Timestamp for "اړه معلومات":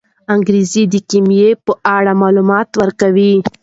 1.95-2.69